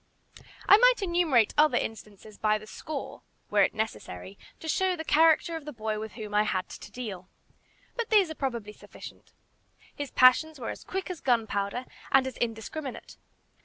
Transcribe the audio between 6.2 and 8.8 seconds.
I had to deal. But these are probably